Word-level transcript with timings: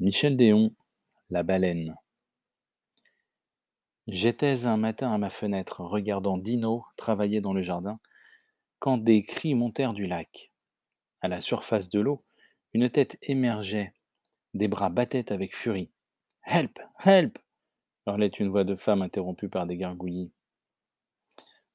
Michel 0.00 0.36
Déon, 0.36 0.70
La 1.28 1.42
baleine. 1.42 1.96
J'étais 4.06 4.64
un 4.64 4.76
matin 4.76 5.12
à 5.12 5.18
ma 5.18 5.28
fenêtre, 5.28 5.80
regardant 5.80 6.38
Dino 6.38 6.84
travailler 6.96 7.40
dans 7.40 7.52
le 7.52 7.62
jardin, 7.62 7.98
quand 8.78 8.98
des 8.98 9.24
cris 9.24 9.56
montèrent 9.56 9.94
du 9.94 10.06
lac. 10.06 10.52
À 11.20 11.26
la 11.26 11.40
surface 11.40 11.88
de 11.88 11.98
l'eau, 11.98 12.24
une 12.74 12.88
tête 12.88 13.18
émergeait, 13.22 13.92
des 14.54 14.68
bras 14.68 14.88
battaient 14.88 15.32
avec 15.32 15.56
furie. 15.56 15.90
Help! 16.46 16.78
Help! 17.04 17.36
hurlait 18.06 18.28
une 18.28 18.50
voix 18.50 18.62
de 18.62 18.76
femme 18.76 19.02
interrompue 19.02 19.48
par 19.48 19.66
des 19.66 19.76
gargouillis. 19.76 20.30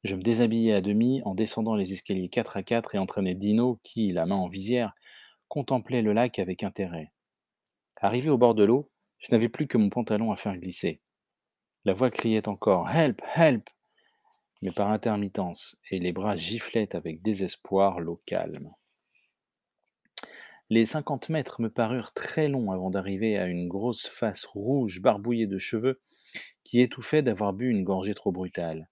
Je 0.05 0.15
me 0.15 0.21
déshabillai 0.21 0.71
à 0.71 0.79
demi 0.79 1.21
en 1.25 1.35
descendant 1.35 1.75
les 1.75 1.91
escaliers 1.91 2.29
quatre 2.29 2.55
à 2.55 2.63
quatre 2.63 2.95
et 2.95 2.99
entraînai 2.99 3.35
Dino 3.35 3.81
qui, 3.83 4.13
la 4.13 4.25
main 4.25 4.37
en 4.37 4.47
visière, 4.47 4.93
contemplait 5.49 6.01
le 6.01 6.13
lac 6.13 6.39
avec 6.39 6.63
intérêt. 6.63 7.12
Arrivé 8.03 8.29
au 8.29 8.37
bord 8.37 8.53
de 8.53 8.65
l'eau, 8.65 8.91
je 9.17 9.29
n'avais 9.31 9.47
plus 9.47 9.65
que 9.65 9.77
mon 9.77 9.89
pantalon 9.89 10.33
à 10.33 10.35
faire 10.35 10.57
glisser. 10.57 10.99
La 11.85 11.93
voix 11.93 12.11
criait 12.11 12.49
encore 12.49 12.89
Help, 12.89 13.21
help 13.33 13.69
mais 14.61 14.71
par 14.71 14.89
intermittence, 14.89 15.79
et 15.89 15.99
les 15.99 16.11
bras 16.11 16.35
giflaient 16.35 16.97
avec 16.97 17.21
désespoir 17.21 18.01
l'eau 18.01 18.21
calme. 18.25 18.69
Les 20.69 20.85
cinquante 20.85 21.29
mètres 21.29 21.61
me 21.61 21.69
parurent 21.69 22.11
très 22.11 22.49
longs 22.49 22.71
avant 22.71 22.89
d'arriver 22.89 23.37
à 23.37 23.45
une 23.45 23.69
grosse 23.69 24.07
face 24.07 24.43
rouge 24.43 25.01
barbouillée 25.01 25.47
de 25.47 25.57
cheveux 25.57 26.01
qui 26.65 26.81
étouffait 26.81 27.21
d'avoir 27.21 27.53
bu 27.53 27.69
une 27.69 27.85
gorgée 27.85 28.15
trop 28.15 28.33
brutale. 28.33 28.89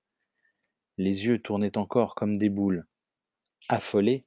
Les 0.98 1.26
yeux 1.26 1.42
tournaient 1.42 1.78
encore 1.78 2.16
comme 2.16 2.38
des 2.38 2.50
boules. 2.50 2.88
Affolée, 3.68 4.24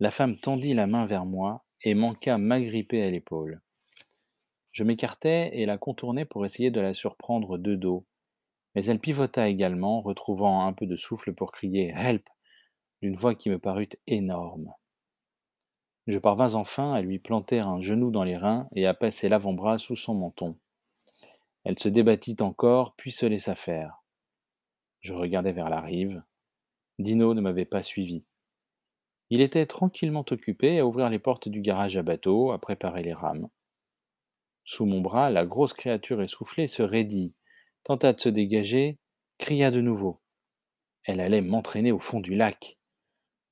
la 0.00 0.10
femme 0.10 0.38
tendit 0.38 0.72
la 0.72 0.86
main 0.86 1.04
vers 1.04 1.26
moi 1.26 1.66
et 1.82 1.92
manqua 1.92 2.38
m'agripper 2.38 3.02
à 3.02 3.10
l'épaule. 3.10 3.60
Je 4.72 4.84
m'écartai 4.84 5.50
et 5.52 5.66
la 5.66 5.78
contournai 5.78 6.24
pour 6.24 6.46
essayer 6.46 6.70
de 6.70 6.80
la 6.80 6.94
surprendre 6.94 7.58
de 7.58 7.76
dos. 7.76 8.06
Mais 8.74 8.84
elle 8.86 8.98
pivota 8.98 9.48
également, 9.48 10.00
retrouvant 10.00 10.66
un 10.66 10.72
peu 10.72 10.86
de 10.86 10.96
souffle 10.96 11.34
pour 11.34 11.52
crier 11.52 11.92
Help 11.94 12.28
d'une 13.02 13.16
voix 13.16 13.34
qui 13.34 13.50
me 13.50 13.58
parut 13.58 13.88
énorme. 14.06 14.72
Je 16.06 16.18
parvins 16.18 16.54
enfin 16.54 16.92
à 16.94 17.02
lui 17.02 17.18
planter 17.18 17.60
un 17.60 17.80
genou 17.80 18.10
dans 18.10 18.24
les 18.24 18.36
reins 18.36 18.68
et 18.74 18.86
à 18.86 18.94
passer 18.94 19.28
l'avant-bras 19.28 19.78
sous 19.78 19.96
son 19.96 20.14
menton. 20.14 20.56
Elle 21.64 21.78
se 21.78 21.88
débattit 21.88 22.36
encore, 22.40 22.94
puis 22.96 23.12
se 23.12 23.26
laissa 23.26 23.54
faire. 23.54 24.02
Je 25.00 25.12
regardai 25.12 25.52
vers 25.52 25.68
la 25.68 25.80
rive. 25.80 26.22
Dino 26.98 27.34
ne 27.34 27.40
m'avait 27.40 27.64
pas 27.64 27.82
suivi. 27.82 28.24
Il 29.30 29.40
était 29.40 29.66
tranquillement 29.66 30.24
occupé 30.30 30.78
à 30.78 30.86
ouvrir 30.86 31.08
les 31.08 31.18
portes 31.18 31.48
du 31.48 31.60
garage 31.60 31.96
à 31.96 32.02
bateau, 32.02 32.52
à 32.52 32.58
préparer 32.58 33.02
les 33.02 33.14
rames. 33.14 33.48
Sous 34.64 34.86
mon 34.86 35.00
bras, 35.00 35.30
la 35.30 35.44
grosse 35.44 35.72
créature 35.72 36.22
essoufflée 36.22 36.68
se 36.68 36.82
raidit, 36.82 37.34
tenta 37.84 38.12
de 38.12 38.20
se 38.20 38.28
dégager, 38.28 38.98
cria 39.38 39.70
de 39.70 39.80
nouveau. 39.80 40.20
Elle 41.04 41.20
allait 41.20 41.40
m'entraîner 41.40 41.92
au 41.92 41.98
fond 41.98 42.20
du 42.20 42.34
lac. 42.34 42.78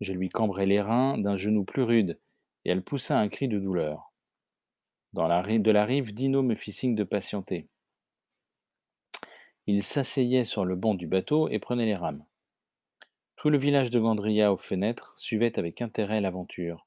Je 0.00 0.12
lui 0.12 0.28
cambrai 0.28 0.66
les 0.66 0.80
reins 0.80 1.18
d'un 1.18 1.36
genou 1.36 1.64
plus 1.64 1.82
rude, 1.82 2.18
et 2.64 2.70
elle 2.70 2.82
poussa 2.82 3.18
un 3.18 3.28
cri 3.28 3.48
de 3.48 3.58
douleur. 3.58 4.12
De 5.12 5.70
la 5.72 5.84
rive, 5.84 6.14
Dino 6.14 6.42
me 6.42 6.54
fit 6.54 6.72
signe 6.72 6.94
de 6.94 7.02
patienter. 7.02 7.68
Il 9.66 9.82
s'asseyait 9.82 10.44
sur 10.44 10.64
le 10.64 10.76
banc 10.76 10.94
du 10.94 11.08
bateau 11.08 11.48
et 11.48 11.58
prenait 11.58 11.86
les 11.86 11.96
rames. 11.96 12.24
Tout 13.34 13.50
le 13.50 13.58
village 13.58 13.90
de 13.90 13.98
Gandria 13.98 14.52
aux 14.52 14.58
fenêtres 14.58 15.14
suivait 15.18 15.58
avec 15.58 15.82
intérêt 15.82 16.20
l'aventure. 16.20 16.86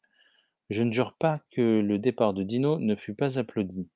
Je 0.70 0.84
ne 0.84 0.94
jure 0.94 1.14
pas 1.14 1.42
que 1.52 1.82
le 1.82 2.00
départ 2.00 2.34
de 2.34 2.44
Dino 2.44 2.80
ne 2.80 2.96
fut 2.96 3.14
pas 3.14 3.38
applaudi. 3.38 3.90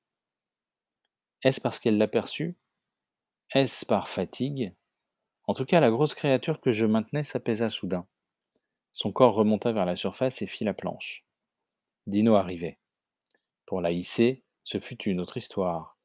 Est-ce 1.43 1.61
parce 1.61 1.79
qu'elle 1.79 1.97
l'aperçut 1.97 2.55
Est-ce 3.53 3.85
par 3.85 4.07
fatigue? 4.07 4.73
En 5.45 5.53
tout 5.53 5.65
cas, 5.65 5.79
la 5.79 5.91
grosse 5.91 6.15
créature 6.15 6.59
que 6.59 6.71
je 6.71 6.85
maintenais 6.85 7.23
s'apaisa 7.23 7.69
soudain. 7.69 8.07
Son 8.93 9.11
corps 9.11 9.35
remonta 9.35 9.71
vers 9.71 9.85
la 9.85 9.95
surface 9.95 10.41
et 10.41 10.47
fit 10.47 10.63
la 10.63 10.73
planche. 10.73 11.23
Dino 12.07 12.35
arrivait. 12.35 12.79
Pour 13.65 13.81
la 13.81 13.91
hisser, 13.91 14.43
ce 14.63 14.79
fut 14.79 15.03
une 15.03 15.19
autre 15.19 15.37
histoire. 15.37 15.97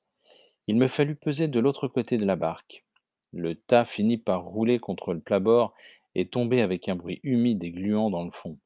Il 0.66 0.76
me 0.76 0.88
fallut 0.88 1.16
peser 1.16 1.48
de 1.48 1.58
l'autre 1.58 1.88
côté 1.88 2.18
de 2.18 2.26
la 2.26 2.36
barque. 2.36 2.84
Le 3.32 3.54
tas 3.54 3.84
finit 3.84 4.18
par 4.18 4.44
rouler 4.44 4.78
contre 4.78 5.14
le 5.14 5.20
plat-bord 5.20 5.74
et 6.14 6.28
tomber 6.28 6.60
avec 6.60 6.88
un 6.88 6.96
bruit 6.96 7.20
humide 7.22 7.64
et 7.64 7.70
gluant 7.70 8.10
dans 8.10 8.24
le 8.24 8.30
fond. 8.30 8.58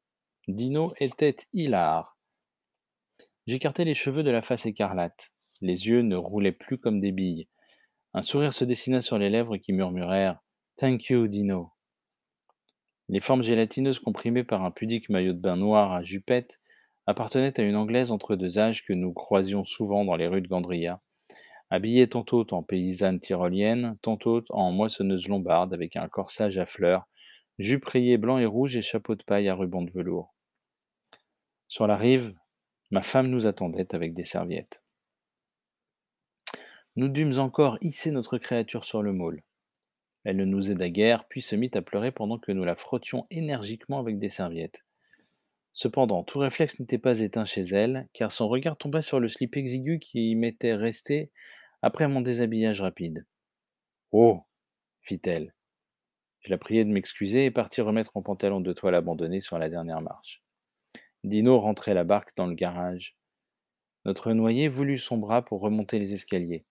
Dino 0.48 0.92
était 0.98 1.36
hilare. 1.52 2.16
J'écartai 3.46 3.84
les 3.84 3.94
cheveux 3.94 4.24
de 4.24 4.30
la 4.30 4.42
face 4.42 4.66
écarlate. 4.66 5.30
Les 5.62 5.88
yeux 5.88 6.02
ne 6.02 6.16
roulaient 6.16 6.52
plus 6.52 6.78
comme 6.78 7.00
des 7.00 7.12
billes. 7.12 7.48
Un 8.14 8.22
sourire 8.22 8.52
se 8.52 8.64
dessina 8.64 9.00
sur 9.00 9.18
les 9.18 9.30
lèvres 9.30 9.56
qui 9.56 9.72
murmurèrent 9.72 10.40
Thank 10.76 11.08
you, 11.08 11.26
Dino. 11.28 11.72
Les 13.08 13.20
formes 13.20 13.42
gélatineuses 13.42 14.00
comprimées 14.00 14.44
par 14.44 14.64
un 14.64 14.70
pudique 14.70 15.08
maillot 15.08 15.32
de 15.32 15.38
bain 15.38 15.56
noir 15.56 15.92
à 15.92 16.02
jupette 16.02 16.58
appartenaient 17.06 17.58
à 17.58 17.62
une 17.62 17.76
Anglaise 17.76 18.10
entre 18.10 18.36
deux 18.36 18.58
âges 18.58 18.84
que 18.84 18.92
nous 18.92 19.12
croisions 19.12 19.64
souvent 19.64 20.04
dans 20.04 20.16
les 20.16 20.26
rues 20.26 20.42
de 20.42 20.48
Gandria, 20.48 21.00
habillée 21.70 22.08
tantôt 22.08 22.46
en 22.52 22.62
paysanne 22.62 23.20
tyrolienne, 23.20 23.96
tantôt 24.02 24.42
en 24.50 24.72
moissonneuse 24.72 25.28
lombarde 25.28 25.72
avec 25.72 25.96
un 25.96 26.08
corsage 26.08 26.58
à 26.58 26.66
fleurs, 26.66 27.06
jupe 27.58 27.84
rayée 27.84 28.18
blanc 28.18 28.38
et 28.38 28.46
rouge 28.46 28.76
et 28.76 28.82
chapeau 28.82 29.14
de 29.14 29.22
paille 29.22 29.48
à 29.48 29.54
ruban 29.54 29.82
de 29.82 29.92
velours. 29.92 30.34
Sur 31.68 31.86
la 31.86 31.96
rive, 31.96 32.34
ma 32.90 33.02
femme 33.02 33.28
nous 33.28 33.46
attendait 33.46 33.94
avec 33.94 34.14
des 34.14 34.24
serviettes. 34.24 34.82
Nous 36.96 37.08
dûmes 37.08 37.38
encore 37.38 37.76
hisser 37.82 38.10
notre 38.10 38.38
créature 38.38 38.84
sur 38.84 39.02
le 39.02 39.12
môle. 39.12 39.42
Elle 40.24 40.38
ne 40.38 40.46
nous 40.46 40.70
aida 40.70 40.88
guère, 40.88 41.28
puis 41.28 41.42
se 41.42 41.54
mit 41.54 41.70
à 41.74 41.82
pleurer 41.82 42.10
pendant 42.10 42.38
que 42.38 42.52
nous 42.52 42.64
la 42.64 42.74
frottions 42.74 43.26
énergiquement 43.30 43.98
avec 43.98 44.18
des 44.18 44.30
serviettes. 44.30 44.82
Cependant, 45.74 46.24
tout 46.24 46.38
réflexe 46.38 46.80
n'était 46.80 46.96
pas 46.96 47.20
éteint 47.20 47.44
chez 47.44 47.60
elle, 47.60 48.08
car 48.14 48.32
son 48.32 48.48
regard 48.48 48.78
tomba 48.78 49.02
sur 49.02 49.20
le 49.20 49.28
slip 49.28 49.58
exigu 49.58 49.98
qui 49.98 50.34
m'était 50.34 50.74
resté 50.74 51.30
après 51.82 52.08
mon 52.08 52.22
déshabillage 52.22 52.80
rapide. 52.80 53.26
Oh 54.10 54.44
fit-elle. 55.02 55.54
Je 56.40 56.50
la 56.50 56.56
priai 56.56 56.84
de 56.84 56.90
m'excuser 56.90 57.44
et 57.44 57.50
partis 57.50 57.82
remettre 57.82 58.12
mon 58.14 58.22
pantalon 58.22 58.60
de 58.60 58.72
toile 58.72 58.94
abandonné 58.94 59.42
sur 59.42 59.58
la 59.58 59.68
dernière 59.68 60.00
marche. 60.00 60.42
Dino 61.24 61.60
rentrait 61.60 61.92
la 61.92 62.04
barque 62.04 62.34
dans 62.36 62.46
le 62.46 62.54
garage. 62.54 63.16
Notre 64.06 64.32
noyé 64.32 64.68
voulut 64.68 64.98
son 64.98 65.18
bras 65.18 65.44
pour 65.44 65.60
remonter 65.60 65.98
les 65.98 66.14
escaliers. 66.14 66.64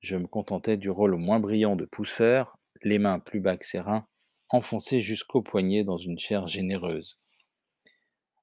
Je 0.00 0.16
me 0.16 0.26
contentais 0.26 0.76
du 0.76 0.90
rôle 0.90 1.16
moins 1.16 1.40
brillant 1.40 1.76
de 1.76 1.84
pousseur, 1.84 2.58
les 2.82 2.98
mains 2.98 3.20
plus 3.20 3.40
bas 3.40 3.56
que 3.56 3.66
ses 3.66 3.80
reins, 3.80 4.06
enfoncées 4.48 5.00
jusqu'au 5.00 5.42
poignet 5.42 5.84
dans 5.84 5.98
une 5.98 6.18
chair 6.18 6.48
généreuse. 6.48 7.16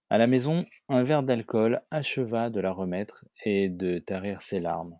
À 0.09 0.17
la 0.17 0.27
maison, 0.27 0.65
un 0.87 1.03
verre 1.03 1.23
d'alcool 1.23 1.81
acheva 1.91 2.49
de 2.49 2.61
la 2.61 2.71
remettre 2.71 3.25
et 3.43 3.69
de 3.69 3.99
tarir 3.99 4.41
ses 4.41 4.59
larmes. 4.59 4.97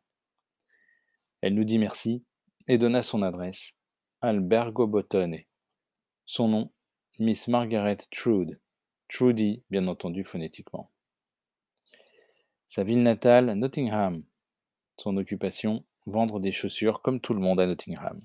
Elle 1.42 1.54
nous 1.54 1.64
dit 1.64 1.78
merci 1.78 2.26
et 2.68 2.78
donna 2.78 3.02
son 3.02 3.22
adresse, 3.22 3.74
Albergo 4.22 4.88
Bottone. 4.88 5.38
Son 6.26 6.48
nom, 6.50 6.74
Miss 7.20 7.48
Margaret 7.48 8.00
Trude. 8.12 8.60
Trudy, 9.08 9.64
bien 9.70 9.88
entendu 9.88 10.26
phonétiquement. 10.26 10.92
Sa 12.66 12.84
ville 12.84 13.04
natale, 13.04 13.54
Nottingham. 13.54 14.24
Son 14.98 15.16
occupation, 15.16 15.86
vendre 16.08 16.40
des 16.40 16.52
chaussures 16.52 17.02
comme 17.02 17.20
tout 17.20 17.34
le 17.34 17.42
monde 17.42 17.60
à 17.60 17.68
Nottingham. 17.68 18.20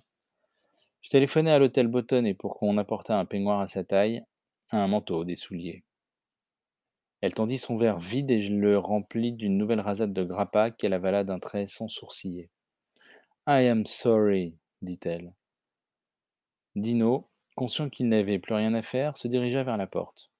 Je 1.02 1.10
téléphonais 1.10 1.50
à 1.50 1.58
l'hôtel 1.58 1.88
Botton 1.88 2.24
et 2.24 2.34
pour 2.34 2.56
qu'on 2.56 2.78
apportât 2.78 3.18
un 3.18 3.24
peignoir 3.24 3.60
à 3.60 3.66
sa 3.66 3.84
taille, 3.84 4.24
un 4.70 4.86
manteau, 4.86 5.24
des 5.24 5.36
souliers. 5.36 5.82
Elle 7.20 7.34
tendit 7.34 7.58
son 7.58 7.76
verre 7.76 7.98
vide 7.98 8.30
et 8.30 8.38
je 8.38 8.54
le 8.54 8.78
remplis 8.78 9.32
d'une 9.32 9.58
nouvelle 9.58 9.80
rasade 9.80 10.12
de 10.12 10.24
grappa 10.24 10.70
qu'elle 10.70 10.92
avala 10.92 11.24
d'un 11.24 11.38
trait 11.38 11.66
sans 11.66 11.88
sourciller. 11.88 12.50
I 13.46 13.66
am 13.66 13.84
sorry, 13.86 14.56
dit-elle. 14.80 15.34
Dino, 16.74 17.28
conscient 17.54 17.90
qu'il 17.90 18.08
n'avait 18.08 18.38
plus 18.38 18.54
rien 18.54 18.74
à 18.74 18.82
faire, 18.82 19.16
se 19.18 19.28
dirigea 19.28 19.62
vers 19.62 19.76
la 19.76 19.86
porte. 19.86 20.30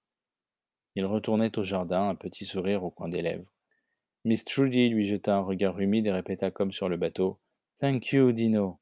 Il 0.94 1.04
retournait 1.06 1.58
au 1.58 1.62
jardin, 1.62 2.08
un 2.08 2.14
petit 2.14 2.46
sourire 2.46 2.84
au 2.84 2.90
coin 2.90 3.08
des 3.08 3.22
lèvres. 3.22 3.51
Miss 4.24 4.44
Trudy 4.44 4.88
lui 4.88 5.04
jeta 5.04 5.36
un 5.36 5.40
regard 5.40 5.80
humide 5.80 6.06
et 6.06 6.12
répéta 6.12 6.52
comme 6.52 6.72
sur 6.72 6.88
le 6.88 6.96
bateau 6.96 7.40
Thank 7.80 8.12
you, 8.12 8.30
Dino. 8.30 8.78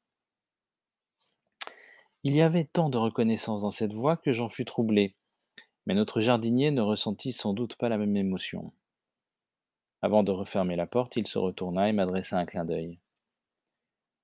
Il 2.23 2.35
y 2.35 2.41
avait 2.41 2.65
tant 2.65 2.89
de 2.89 2.99
reconnaissance 2.99 3.63
dans 3.63 3.71
cette 3.71 3.93
voix 3.93 4.17
que 4.17 4.33
j'en 4.33 4.49
fus 4.49 4.65
troublé, 4.65 5.15
mais 5.87 5.95
notre 5.95 6.19
jardinier 6.19 6.69
ne 6.69 6.81
ressentit 6.81 7.31
sans 7.31 7.53
doute 7.53 7.75
pas 7.75 7.89
la 7.89 7.97
même 7.97 8.15
émotion. 8.15 8.71
Avant 10.03 10.21
de 10.21 10.31
refermer 10.31 10.75
la 10.75 10.85
porte, 10.85 11.15
il 11.15 11.25
se 11.25 11.39
retourna 11.39 11.89
et 11.89 11.93
m'adressa 11.93 12.37
un 12.37 12.45
clin 12.45 12.63
d'œil. 12.63 12.99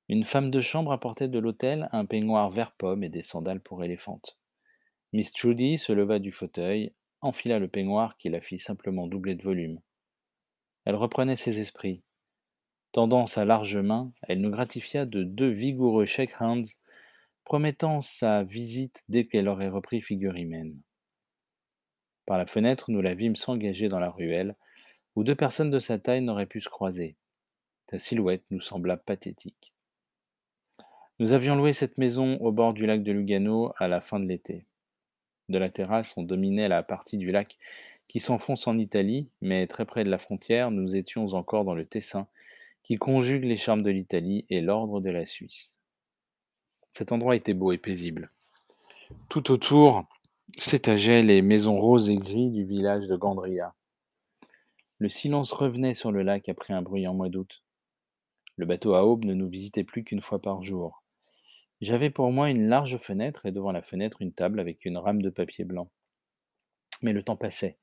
Une 0.10 0.24
femme 0.24 0.52
de 0.52 0.62
chambre 0.62 0.92
apportait 0.92 1.28
de 1.28 1.40
l'hôtel 1.40 1.90
un 1.92 2.06
peignoir 2.06 2.52
vert 2.52 2.74
pomme 2.74 3.04
et 3.04 3.10
des 3.10 3.24
sandales 3.24 3.62
pour 3.62 3.84
éléphante. 3.84 4.38
Miss 5.14 5.32
Trudy 5.32 5.80
se 5.80 5.92
leva 5.92 6.20
du 6.20 6.32
fauteuil, 6.32 6.94
enfila 7.22 7.58
le 7.58 7.68
peignoir 7.68 8.18
qui 8.18 8.30
la 8.30 8.40
fit 8.40 8.60
simplement 8.60 9.08
doubler 9.08 9.34
de 9.34 9.44
volume. 9.44 9.82
Elle 10.88 10.96
reprenait 10.96 11.36
ses 11.36 11.60
esprits. 11.60 12.02
Tendant 12.94 13.26
sa 13.26 13.44
large 13.44 13.76
main, 13.76 14.14
elle 14.22 14.40
nous 14.40 14.52
gratifia 14.52 15.06
de 15.06 15.26
deux 15.26 15.50
vigoureux 15.50 16.06
shake 16.06 16.40
hands, 16.40 16.64
promettant 17.44 18.00
sa 18.00 18.44
visite 18.44 19.04
dès 19.10 19.26
qu'elle 19.28 19.50
aurait 19.50 19.68
repris 19.68 20.00
figure 20.00 20.38
humaine. 20.38 20.80
Par 22.26 22.38
la 22.38 22.46
fenêtre, 22.46 22.90
nous 22.90 23.02
la 23.02 23.16
vîmes 23.16 23.36
s'engager 23.36 23.90
dans 23.90 24.00
la 24.00 24.10
ruelle, 24.10 24.56
où 25.18 25.26
deux 25.26 25.36
personnes 25.36 25.72
de 25.72 25.80
sa 25.80 26.00
taille 26.00 26.22
n'auraient 26.22 26.46
pu 26.46 26.62
se 26.62 26.70
croiser. 26.70 27.18
Sa 27.92 28.00
silhouette 28.00 28.46
nous 28.50 28.62
sembla 28.62 28.96
pathétique. 28.96 29.74
Nous 31.20 31.34
avions 31.34 31.58
loué 31.58 31.74
cette 31.74 31.98
maison 31.98 32.38
au 32.40 32.54
bord 32.54 32.74
du 32.74 32.86
lac 32.86 33.04
de 33.04 33.12
Lugano 33.12 33.74
à 33.78 33.90
la 33.90 34.00
fin 34.00 34.22
de 34.22 34.26
l'été. 34.26 34.66
De 35.50 35.58
la 35.58 35.70
terrasse, 35.70 36.16
on 36.16 36.24
dominait 36.24 36.70
la 36.70 36.82
partie 36.82 37.18
du 37.18 37.30
lac 37.32 37.58
qui 38.08 38.20
s'enfonce 38.20 38.68
en 38.68 38.78
Italie, 38.78 39.30
mais 39.42 39.68
très 39.68 39.86
près 39.86 40.04
de 40.04 40.10
la 40.10 40.18
frontière, 40.18 40.72
nous 40.72 40.96
étions 40.96 41.28
encore 41.34 41.66
dans 41.66 41.76
le 41.76 41.86
Tessin, 41.86 42.28
qui 42.84 42.96
conjugue 42.96 43.44
les 43.44 43.58
charmes 43.58 43.84
de 43.84 43.92
l'Italie 43.92 44.46
et 44.50 44.62
l'ordre 44.62 45.02
de 45.02 45.10
la 45.10 45.26
Suisse. 45.26 45.78
Cet 46.92 47.12
endroit 47.12 47.36
était 47.36 47.54
beau 47.54 47.72
et 47.72 47.78
paisible. 47.78 48.32
Tout 49.30 49.52
autour 49.52 50.06
s'étageaient 50.58 51.22
les 51.22 51.42
maisons 51.42 51.80
roses 51.80 52.10
et 52.10 52.16
gris 52.16 52.50
du 52.50 52.64
village 52.64 53.08
de 53.08 53.16
Gandria. 53.16 53.76
Le 55.00 55.10
silence 55.10 55.52
revenait 55.52 55.94
sur 55.94 56.12
le 56.12 56.24
lac 56.24 56.50
après 56.50 56.74
un 56.74 56.82
bruyant 56.82 57.14
mois 57.14 57.30
d'août. 57.30 57.64
Le 58.56 58.66
bateau 58.66 58.96
à 58.96 59.06
aube 59.06 59.26
ne 59.26 59.34
nous 59.34 59.48
visitait 59.48 59.84
plus 59.84 60.04
qu'une 60.04 60.22
fois 60.22 60.42
par 60.42 60.64
jour. 60.64 61.04
J'avais 61.82 62.10
pour 62.10 62.32
moi 62.32 62.50
une 62.50 62.68
large 62.68 62.98
fenêtre 62.98 63.46
et 63.46 63.52
devant 63.52 63.72
la 63.72 63.84
fenêtre 63.84 64.22
une 64.22 64.34
table 64.34 64.60
avec 64.60 64.84
une 64.86 64.98
rame 64.98 65.22
de 65.22 65.30
papier 65.30 65.64
blanc. 65.64 65.92
Mais 67.04 67.14
le 67.14 67.22
temps 67.22 67.36
passait, 67.36 67.78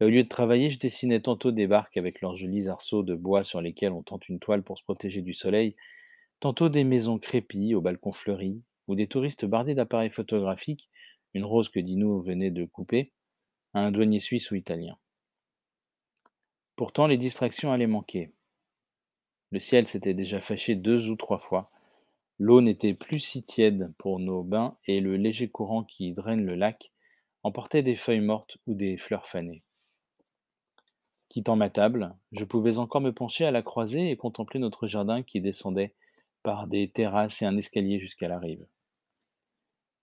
et 0.00 0.04
au 0.04 0.08
lieu 0.08 0.22
de 0.22 0.28
travailler, 0.28 0.68
je 0.68 0.78
dessinais 0.78 1.20
tantôt 1.20 1.52
des 1.52 1.66
barques 1.66 1.96
avec 1.96 2.20
leurs 2.20 2.36
jolis 2.36 2.68
arceaux 2.68 3.02
de 3.02 3.14
bois 3.14 3.44
sur 3.44 3.60
lesquels 3.60 3.92
on 3.92 4.02
tente 4.02 4.28
une 4.28 4.40
toile 4.40 4.62
pour 4.62 4.78
se 4.78 4.84
protéger 4.84 5.22
du 5.22 5.34
soleil, 5.34 5.76
tantôt 6.40 6.68
des 6.68 6.84
maisons 6.84 7.18
crépies 7.18 7.74
aux 7.74 7.80
balcons 7.80 8.12
fleuris, 8.12 8.62
ou 8.88 8.94
des 8.94 9.06
touristes 9.06 9.44
bardés 9.44 9.74
d'appareils 9.74 10.10
photographiques, 10.10 10.90
une 11.32 11.44
rose 11.44 11.68
que 11.68 11.80
Dino 11.80 12.20
venait 12.20 12.50
de 12.50 12.64
couper, 12.64 13.12
à 13.72 13.80
un 13.80 13.92
douanier 13.92 14.20
suisse 14.20 14.50
ou 14.50 14.54
italien. 14.56 14.96
Pourtant, 16.76 17.06
les 17.06 17.18
distractions 17.18 17.72
allaient 17.72 17.86
manquer. 17.86 18.32
Le 19.50 19.60
ciel 19.60 19.86
s'était 19.86 20.14
déjà 20.14 20.40
fâché 20.40 20.74
deux 20.74 21.10
ou 21.10 21.16
trois 21.16 21.38
fois, 21.38 21.70
L'eau 22.40 22.60
n'était 22.60 22.94
plus 22.94 23.20
si 23.20 23.44
tiède 23.44 23.92
pour 23.96 24.18
nos 24.18 24.42
bains 24.42 24.76
et 24.86 25.00
le 25.00 25.16
léger 25.16 25.48
courant 25.48 25.84
qui 25.84 26.12
draine 26.12 26.44
le 26.44 26.56
lac 26.56 26.90
emportait 27.44 27.82
des 27.82 27.94
feuilles 27.94 28.20
mortes 28.20 28.58
ou 28.66 28.74
des 28.74 28.96
fleurs 28.96 29.28
fanées. 29.28 29.62
Quittant 31.34 31.56
ma 31.56 31.68
table, 31.68 32.14
je 32.30 32.44
pouvais 32.44 32.78
encore 32.78 33.00
me 33.00 33.10
pencher 33.10 33.44
à 33.44 33.50
la 33.50 33.60
croisée 33.60 34.08
et 34.08 34.16
contempler 34.16 34.60
notre 34.60 34.86
jardin 34.86 35.24
qui 35.24 35.40
descendait 35.40 35.92
par 36.44 36.68
des 36.68 36.88
terrasses 36.88 37.42
et 37.42 37.44
un 37.44 37.56
escalier 37.56 37.98
jusqu'à 37.98 38.28
la 38.28 38.38
rive. 38.38 38.64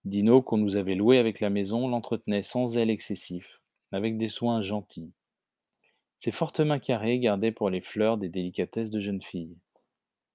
Dino, 0.04 0.42
qu'on 0.42 0.57
nous 0.57 0.75
avait 0.75 0.94
loué 0.94 1.19
avec 1.19 1.39
la 1.39 1.50
maison, 1.50 1.88
l'entretenait 1.88 2.44
sans 2.44 2.68
zèle 2.68 2.89
excessif, 2.89 3.62
avec 3.94 4.18
des 4.18 4.28
soins 4.28 4.60
gentils. 4.60 5.13
Ses 6.18 6.31
fortes 6.31 6.60
mains 6.60 6.80
carrées 6.80 7.19
gardaient 7.19 7.54
pour 7.54 7.69
les 7.69 7.80
fleurs 7.80 8.18
des 8.18 8.28
délicatesses 8.28 8.92
de 8.92 9.00
jeune 9.00 9.22
fille. 9.22 9.56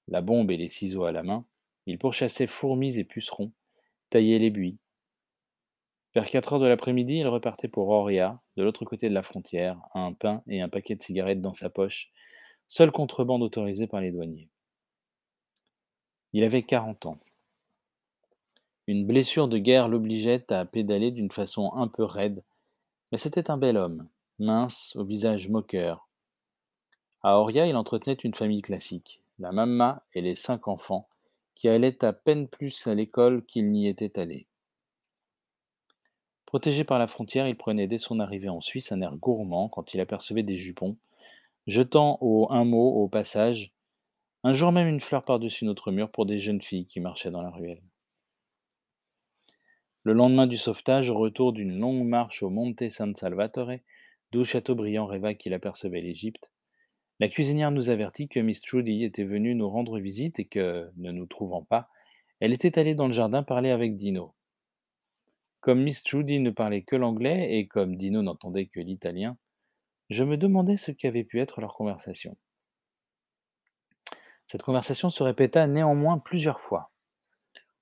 La 0.08 0.22
bombe 0.22 0.50
et 0.50 0.56
les 0.56 0.70
ciseaux 0.70 1.04
à 1.04 1.12
la 1.12 1.22
main, 1.22 1.44
il 1.84 1.98
pourchassait 1.98 2.46
fourmis 2.46 2.98
et 2.98 3.04
pucerons, 3.04 3.52
taillait 4.08 4.38
les 4.38 4.50
buis. 4.50 4.78
Vers 6.16 6.30
quatre 6.30 6.54
heures 6.54 6.60
de 6.60 6.66
l'après-midi, 6.66 7.16
il 7.16 7.28
repartait 7.28 7.68
pour 7.68 7.90
Oria, 7.90 8.40
de 8.56 8.62
l'autre 8.62 8.86
côté 8.86 9.10
de 9.10 9.12
la 9.12 9.22
frontière, 9.22 9.78
un 9.92 10.14
pain 10.14 10.42
et 10.46 10.62
un 10.62 10.68
paquet 10.70 10.94
de 10.94 11.02
cigarettes 11.02 11.42
dans 11.42 11.52
sa 11.52 11.68
poche, 11.68 12.10
seule 12.68 12.90
contrebande 12.90 13.42
autorisée 13.42 13.86
par 13.86 14.00
les 14.00 14.12
douaniers. 14.12 14.48
Il 16.32 16.42
avait 16.42 16.62
quarante 16.62 17.04
ans. 17.04 17.18
Une 18.86 19.06
blessure 19.06 19.46
de 19.46 19.58
guerre 19.58 19.88
l'obligeait 19.88 20.50
à 20.50 20.64
pédaler 20.64 21.10
d'une 21.10 21.30
façon 21.30 21.70
un 21.74 21.86
peu 21.86 22.04
raide, 22.04 22.42
mais 23.12 23.18
c'était 23.18 23.50
un 23.50 23.58
bel 23.58 23.76
homme, 23.76 24.08
mince, 24.38 24.96
au 24.96 25.04
visage 25.04 25.50
moqueur. 25.50 26.08
À 27.22 27.38
Oria, 27.38 27.66
il 27.66 27.76
entretenait 27.76 28.14
une 28.14 28.32
famille 28.32 28.62
classique, 28.62 29.20
la 29.38 29.52
mamma 29.52 30.02
et 30.14 30.22
les 30.22 30.34
cinq 30.34 30.66
enfants, 30.66 31.10
qui 31.54 31.68
allait 31.68 32.02
à 32.02 32.14
peine 32.14 32.48
plus 32.48 32.86
à 32.86 32.94
l'école 32.94 33.44
qu'il 33.44 33.70
n'y 33.70 33.86
était 33.86 34.18
allé. 34.18 34.46
Protégé 36.56 36.84
par 36.84 36.98
la 36.98 37.06
frontière, 37.06 37.46
il 37.46 37.54
prenait 37.54 37.86
dès 37.86 37.98
son 37.98 38.18
arrivée 38.18 38.48
en 38.48 38.62
Suisse 38.62 38.90
un 38.90 39.02
air 39.02 39.14
gourmand 39.16 39.68
quand 39.68 39.92
il 39.92 40.00
apercevait 40.00 40.42
des 40.42 40.56
jupons, 40.56 40.96
jetant 41.66 42.16
au 42.22 42.50
un 42.50 42.64
mot 42.64 42.94
au 42.94 43.08
passage, 43.08 43.74
un 44.42 44.54
jour 44.54 44.72
même 44.72 44.88
une 44.88 45.00
fleur 45.00 45.22
par-dessus 45.22 45.66
notre 45.66 45.92
mur 45.92 46.10
pour 46.10 46.24
des 46.24 46.38
jeunes 46.38 46.62
filles 46.62 46.86
qui 46.86 46.98
marchaient 46.98 47.30
dans 47.30 47.42
la 47.42 47.50
ruelle. 47.50 47.82
Le 50.02 50.14
lendemain 50.14 50.46
du 50.46 50.56
sauvetage, 50.56 51.10
au 51.10 51.18
retour 51.18 51.52
d'une 51.52 51.78
longue 51.78 52.06
marche 52.06 52.42
au 52.42 52.48
Monte 52.48 52.88
San 52.88 53.14
Salvatore, 53.14 53.72
d'où 54.32 54.42
Chateaubriand 54.42 55.04
rêva 55.04 55.34
qu'il 55.34 55.52
apercevait 55.52 56.00
l'Égypte, 56.00 56.50
la 57.20 57.28
cuisinière 57.28 57.70
nous 57.70 57.90
avertit 57.90 58.28
que 58.28 58.40
Miss 58.40 58.62
Trudy 58.62 59.04
était 59.04 59.24
venue 59.24 59.54
nous 59.54 59.68
rendre 59.68 59.98
visite 59.98 60.38
et 60.38 60.46
que, 60.46 60.90
ne 60.96 61.12
nous 61.12 61.26
trouvant 61.26 61.64
pas, 61.64 61.90
elle 62.40 62.54
était 62.54 62.78
allée 62.78 62.94
dans 62.94 63.08
le 63.08 63.12
jardin 63.12 63.42
parler 63.42 63.68
avec 63.68 63.98
Dino. 63.98 64.32
Comme 65.66 65.82
Miss 65.82 66.04
Trudy 66.04 66.38
ne 66.38 66.50
parlait 66.50 66.82
que 66.82 66.94
l'anglais 66.94 67.58
et 67.58 67.66
comme 67.66 67.96
Dino 67.96 68.22
n'entendait 68.22 68.66
que 68.66 68.78
l'italien, 68.78 69.36
je 70.10 70.22
me 70.22 70.36
demandais 70.36 70.76
ce 70.76 70.92
qu'avait 70.92 71.24
pu 71.24 71.40
être 71.40 71.60
leur 71.60 71.74
conversation. 71.74 72.36
Cette 74.46 74.62
conversation 74.62 75.10
se 75.10 75.24
répéta 75.24 75.66
néanmoins 75.66 76.20
plusieurs 76.20 76.60
fois. 76.60 76.92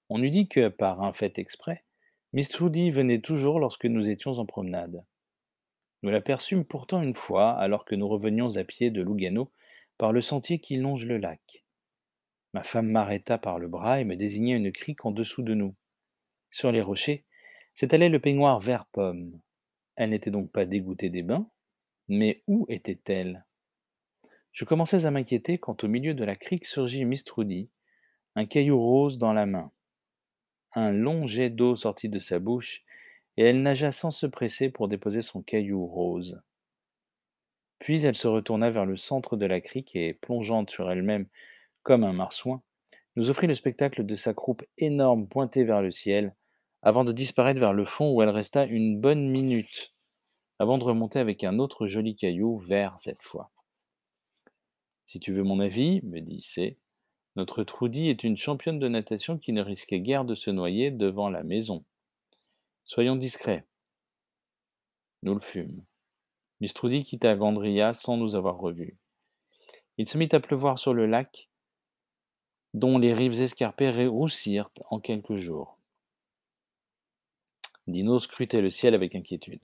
On 0.09 0.23
eût 0.23 0.31
dit 0.31 0.49
que, 0.49 0.69
par 0.69 1.03
un 1.03 1.13
fait 1.13 1.39
exprès, 1.39 1.85
Miss 2.33 2.49
Trudy 2.49 2.91
venait 2.91 3.21
toujours 3.21 3.61
lorsque 3.61 3.85
nous 3.85 4.09
étions 4.09 4.39
en 4.39 4.47
promenade. 4.47 5.05
Nous 6.03 6.09
l'aperçûmes 6.09 6.65
pourtant 6.65 7.03
une 7.03 7.13
fois, 7.13 7.51
alors 7.51 7.85
que 7.85 7.95
nous 7.95 8.09
revenions 8.09 8.57
à 8.57 8.65
pied 8.65 8.91
de 8.91 9.03
Lugano, 9.03 9.53
par 9.99 10.11
le 10.11 10.23
sentier 10.23 10.59
qui 10.59 10.77
longe 10.77 11.05
le 11.05 11.19
lac. 11.19 11.67
Ma 12.55 12.63
femme 12.63 12.89
m'arrêta 12.89 13.37
par 13.37 13.59
le 13.59 13.69
bras 13.69 14.01
et 14.01 14.05
me 14.05 14.17
désigna 14.17 14.57
une 14.57 14.73
crique 14.73 15.05
en 15.05 15.11
dessous 15.11 15.43
de 15.43 15.53
nous. 15.53 15.75
Sur 16.49 16.73
les 16.73 16.81
rochers 16.81 17.27
s'étalait 17.75 18.09
le 18.09 18.21
peignoir 18.21 18.59
vert 18.61 18.87
pomme. 18.87 19.39
Elle 19.97 20.11
n'était 20.11 20.31
donc 20.31 20.51
pas 20.51 20.67
dégoûtée 20.67 21.11
des 21.11 21.23
bains, 21.23 21.49
mais 22.09 22.43
où 22.47 22.67
était-elle? 22.69 23.45
Je 24.53 24.65
commençais 24.65 25.05
à 25.05 25.11
m'inquiéter 25.11 25.59
quand 25.59 25.85
au 25.85 25.89
milieu 25.89 26.15
de 26.15 26.25
la 26.25 26.37
crique 26.37 26.67
surgit 26.67 27.05
Miss 27.05 27.25
Trudy, 27.25 27.69
un 28.37 28.47
caillou 28.47 28.79
rose 28.79 29.19
dans 29.19 29.33
la 29.33 29.47
main. 29.47 29.73
Un 30.73 30.93
long 30.93 31.27
jet 31.27 31.51
d'eau 31.51 31.77
sortit 31.77 32.09
de 32.09 32.19
sa 32.19 32.39
bouche 32.39 32.85
et 33.37 33.45
elle 33.45 33.63
nagea 33.63 33.93
sans 33.93 34.11
se 34.11 34.27
presser 34.27 34.71
pour 34.71 34.89
déposer 34.89 35.23
son 35.23 35.43
caillou 35.43 35.87
rose. 35.87 36.41
Puis 37.81 38.07
elle 38.07 38.15
se 38.15 38.29
retourna 38.29 38.71
vers 38.71 38.87
le 38.87 38.97
centre 38.97 39.37
de 39.37 39.47
la 39.47 39.61
crique 39.61 39.95
et, 39.97 40.15
plongeant 40.15 40.67
sur 40.69 40.91
elle-même 40.91 41.27
comme 41.83 42.05
un 42.05 42.13
marsouin, 42.13 42.63
nous 43.17 43.31
offrit 43.31 43.47
le 43.47 43.55
spectacle 43.55 44.07
de 44.07 44.17
sa 44.17 44.35
croupe 44.35 44.65
énorme 44.79 45.29
pointée 45.29 45.65
vers 45.65 45.83
le 45.83 45.91
ciel, 45.91 46.35
avant 46.85 47.05
de 47.05 47.13
disparaître 47.13 47.59
vers 47.59 47.73
le 47.73 47.87
fond 47.87 48.13
où 48.13 48.21
elle 48.21 48.29
resta 48.29 48.67
une 48.67 49.01
bonne 49.01 49.31
minute, 49.31 49.95
avant 50.59 50.77
de 50.77 50.85
remonter 50.85 51.19
avec 51.19 51.43
un 51.43 51.59
autre 51.59 51.87
joli 51.87 52.15
caillou 52.15 52.59
vert 52.59 52.97
cette 52.99 53.23
fois. 53.23 53.51
Si 55.07 55.19
tu 55.19 55.33
veux 55.33 55.43
mon 55.43 55.61
avis, 55.61 56.03
me 56.03 56.21
dit 56.21 56.43
C, 56.43 56.79
notre 57.37 57.65
Trudy 57.65 58.11
est 58.11 58.23
une 58.23 58.37
championne 58.37 58.79
de 58.79 58.89
natation 58.89 59.39
qui 59.39 59.55
ne 59.55 59.63
risquait 59.63 60.01
guère 60.01 60.27
de 60.27 60.35
se 60.35 60.51
noyer 60.51 60.91
devant 60.91 61.31
la 61.31 61.43
maison. 61.43 61.85
Soyons 62.85 63.17
discrets. 63.17 63.65
Nous 65.23 65.33
le 65.33 65.41
fûmes. 65.41 65.83
Miss 66.61 66.75
Trudy 66.75 67.03
quitta 67.03 67.35
Gandria 67.35 67.95
sans 67.95 68.19
nous 68.19 68.35
avoir 68.35 68.59
revus. 68.59 68.99
Il 69.97 70.07
se 70.07 70.19
mit 70.19 70.29
à 70.33 70.41
pleuvoir 70.41 70.79
sur 70.79 70.93
le 70.93 71.07
lac, 71.07 71.49
dont 72.75 72.99
les 72.99 73.15
rives 73.15 73.41
escarpées 73.41 74.07
roussirent 74.07 74.71
en 74.91 75.01
quelques 75.01 75.37
jours. 75.37 75.74
Dino 77.87 78.19
scrutait 78.19 78.63
le 78.63 78.71
ciel 78.71 78.95
avec 78.95 79.15
inquiétude. 79.15 79.61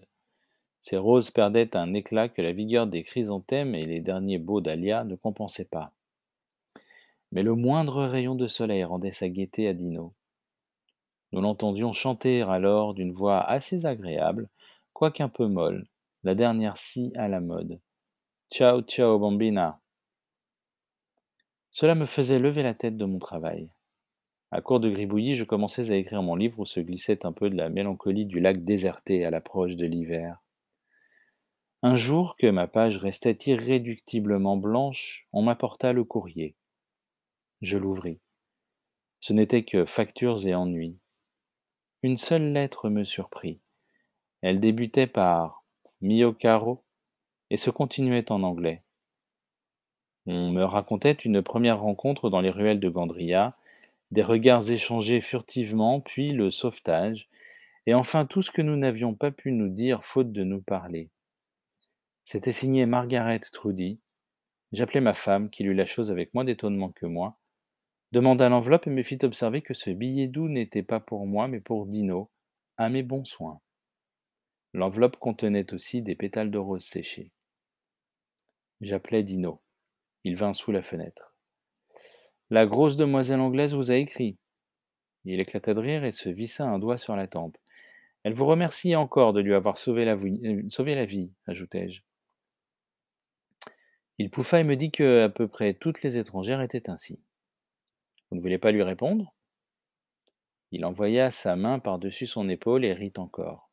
Ses 0.79 0.97
roses 0.97 1.31
perdaient 1.31 1.77
un 1.77 1.95
éclat 1.95 2.29
que 2.29 2.43
la 2.43 2.53
vigueur 2.53 2.87
des 2.87 3.03
chrysanthèmes 3.03 3.75
et 3.75 3.85
les 3.87 4.01
derniers 4.01 4.39
beaux 4.39 4.61
dahlias 4.61 5.05
ne 5.05 5.15
compensaient 5.15 5.65
pas. 5.65 5.93
Mais 7.33 7.43
le 7.43 7.55
moindre 7.55 8.05
rayon 8.05 8.35
de 8.35 8.47
soleil 8.47 8.85
rendait 8.85 9.13
sa 9.13 9.29
gaieté 9.29 9.69
à 9.69 9.75
Dino. 9.75 10.15
Nous 11.33 11.41
l'entendions 11.41 11.93
chanter 11.93 12.43
alors 12.43 12.95
d'une 12.95 13.13
voix 13.13 13.41
assez 13.41 13.87
agréable, 13.87 14.49
quoiqu'un 14.93 15.29
peu 15.29 15.47
molle, 15.47 15.87
la 16.25 16.35
dernière 16.35 16.77
scie 16.77 17.13
à 17.15 17.29
la 17.29 17.41
mode. 17.41 17.81
Ciao, 18.51 18.83
ciao, 18.83 19.19
bambina. 19.19 19.81
Cela 21.71 21.95
me 21.95 22.07
faisait 22.07 22.41
lever 22.41 22.63
la 22.65 22.75
tête 22.75 22.97
de 22.97 23.05
mon 23.05 23.19
travail. 23.19 23.71
À 24.53 24.61
court 24.61 24.81
de 24.81 24.91
gribouillis, 24.91 25.37
je 25.37 25.45
commençais 25.45 25.93
à 25.93 25.97
écrire 25.97 26.23
mon 26.23 26.35
livre 26.35 26.59
où 26.59 26.67
se 26.67 26.81
glissait 26.81 27.25
un 27.25 27.33
peu 27.33 27.51
de 27.51 27.57
la 27.57 27.69
mélancolie 27.69 28.27
du 28.27 28.41
lac 28.41 28.65
déserté 28.65 29.25
à 29.25 29.31
l'approche 29.31 29.77
de 29.77 29.87
l'hiver. 29.87 30.43
Un 31.83 31.95
jour 31.95 32.37
que 32.37 32.49
ma 32.49 32.67
page 32.67 32.99
restait 32.99 33.39
irréductiblement 33.47 34.57
blanche, 34.57 35.29
on 35.33 35.43
m'apporta 35.43 35.93
le 35.93 36.05
courrier. 36.05 36.57
Je 37.63 37.79
l'ouvris. 37.79 38.19
Ce 39.21 39.33
n'était 39.33 39.63
que 39.63 39.85
factures 39.85 40.47
et 40.47 40.55
ennuis. 40.55 40.99
Une 42.03 42.17
seule 42.17 42.51
lettre 42.51 42.89
me 42.89 43.05
surprit. 43.05 43.61
Elle 44.43 44.59
débutait 44.59 45.07
par 45.07 45.65
Mio 46.01 46.33
caro 46.33 46.83
et 47.51 47.57
se 47.57 47.71
continuait 47.71 48.33
en 48.33 48.43
anglais. 48.43 48.83
On 50.27 50.51
me 50.51 50.65
racontait 50.65 51.13
une 51.13 51.43
première 51.43 51.81
rencontre 51.81 52.31
dans 52.31 52.41
les 52.41 52.51
ruelles 52.51 52.81
de 52.81 52.89
Gandria, 52.89 53.57
des 54.11 54.23
regards 54.23 54.71
échangés 54.71 55.21
furtivement, 55.21 56.01
puis 56.01 56.33
le 56.33 56.51
sauvetage, 56.51 57.29
et 57.87 57.95
enfin 57.95 58.27
tout 58.27 58.43
ce 58.43 58.51
que 58.51 58.63
nous 58.63 58.77
n'avions 58.77 59.15
pas 59.15 59.31
pu 59.31 59.53
nous 59.53 59.69
dire 59.69 60.05
faute 60.05 60.33
de 60.33 60.45
nous 60.45 60.63
parler. 60.63 61.11
C'était 62.25 62.53
signé 62.53 62.87
Margaret 62.87 63.41
Trudy. 63.53 64.01
J'appelai 64.73 65.01
ma 65.01 65.15
femme, 65.15 65.51
qui 65.51 65.65
lut 65.65 65.75
la 65.75 65.87
chose 65.87 66.11
avec 66.11 66.33
moins 66.35 66.45
d'étonnement 66.45 66.91
que 66.91 67.07
moi, 67.07 67.39
demanda 68.13 68.49
l'enveloppe 68.49 68.87
et 68.87 68.91
me 68.91 69.03
fit 69.03 69.19
observer 69.23 69.63
que 69.63 69.75
ce 69.75 69.91
billet 69.91 70.29
doux 70.29 70.49
n'était 70.49 70.83
pas 70.83 71.01
pour 71.01 71.27
moi, 71.27 71.49
mais 71.49 71.61
pour 71.61 71.87
Dino, 71.87 72.31
à 72.77 72.89
mes 72.89 73.03
bons 73.03 73.25
soins. 73.25 73.61
L'enveloppe 74.73 75.17
contenait 75.17 75.73
aussi 75.75 76.03
des 76.03 76.15
pétales 76.15 76.51
de 76.51 76.59
rose 76.59 76.85
séchés. 76.85 77.33
J'appelai 78.81 79.25
Dino. 79.25 79.61
Il 80.23 80.37
vint 80.37 80.55
sous 80.55 80.71
la 80.71 80.83
fenêtre. 80.83 81.30
La 82.51 82.67
grosse 82.67 82.97
demoiselle 82.97 83.41
anglaise 83.41 83.75
vous 83.75 83.93
a 83.93 83.97
écrit. 83.97 84.37
Il 85.25 85.39
éclata 85.39 85.73
de 85.73 85.79
rire 85.79 86.05
et 86.05 86.11
se 86.11 86.29
vissa 86.29 86.67
un 86.67 86.81
doigt 86.81 86.99
sur 86.99 87.15
la 87.15 87.29
tempe. 87.29 87.57
Elle 88.25 88.35
vous 88.35 88.47
remercie 88.47 88.97
encore 88.97 89.33
de 89.33 89.41
lui 89.41 89.55
avoir 89.55 89.79
sauvé 89.79 90.05
la 90.05 90.17
vie, 90.17 90.41
euh, 90.45 91.27
ajoutai-je. 91.47 92.03
Il 94.19 94.31
pouffa 94.31 94.61
et 94.61 94.65
me 94.65 94.77
dit 94.77 94.91
que 94.91 95.23
à 95.23 95.29
peu 95.29 95.49
près 95.49 95.75
toutes 95.75 96.03
les 96.03 96.19
étrangères 96.19 96.61
étaient 96.61 96.91
ainsi. 96.91 97.21
Vous 98.31 98.37
ne 98.37 98.43
voulez 98.43 98.59
pas 98.59 98.73
lui 98.73 98.83
répondre? 98.83 99.33
Il 100.73 100.85
envoya 100.85 101.31
sa 101.31 101.57
main 101.57 101.79
par-dessus 101.79 102.27
son 102.27 102.49
épaule 102.49 102.85
et 102.85 102.93
rit 102.93 103.13
encore. 103.17 103.71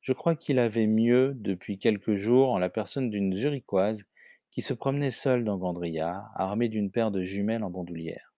Je 0.00 0.12
crois 0.12 0.36
qu'il 0.36 0.58
avait 0.58 0.86
mieux 0.86 1.34
depuis 1.34 1.78
quelques 1.78 2.14
jours 2.14 2.50
en 2.50 2.58
la 2.58 2.70
personne 2.70 3.10
d'une 3.10 3.36
Zurichoise 3.36 4.04
qui 4.50 4.62
se 4.62 4.74
promenait 4.74 5.10
seule 5.10 5.44
dans 5.44 5.56
Gandria, 5.56 6.30
armée 6.34 6.68
d'une 6.68 6.90
paire 6.90 7.10
de 7.10 7.22
jumelles 7.22 7.64
en 7.64 7.70
bandoulière. 7.70 8.32